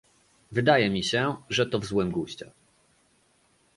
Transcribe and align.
Wydaje 0.51 0.89
mi 0.89 1.03
się, 1.03 1.35
że 1.49 1.65
to 1.65 1.79
w 1.79 1.85
złym 1.85 2.11
guście 2.11 2.51